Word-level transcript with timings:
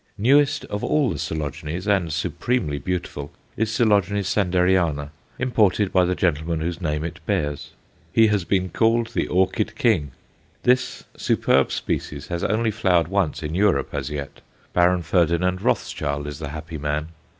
Newest 0.17 0.65
of 0.65 0.83
all 0.83 1.11
the 1.11 1.17
Coelogenes, 1.19 1.85
and 1.85 2.11
supremely 2.11 2.79
beautiful, 2.79 3.31
is 3.55 3.77
Coel. 3.77 4.01
Sanderiana, 4.01 5.11
imported 5.37 5.91
by 5.93 6.05
the 6.05 6.15
gentleman 6.15 6.59
whose 6.59 6.81
name 6.81 7.03
it 7.03 7.19
bears. 7.27 7.73
He 8.11 8.25
has 8.29 8.43
been 8.43 8.69
called 8.69 9.09
"The 9.13 9.27
Orchid 9.27 9.75
King." 9.75 10.09
This 10.63 11.03
superb 11.15 11.71
species 11.71 12.29
has 12.29 12.43
only 12.43 12.71
flowered 12.71 13.09
once 13.09 13.43
in 13.43 13.53
Europe 13.53 13.89
as 13.93 14.09
yet; 14.09 14.41
Baron 14.73 15.03
Ferdinand 15.03 15.61
Rothschild 15.61 16.25
is 16.25 16.39
the 16.39 16.49
happy 16.49 16.79
man. 16.79 17.09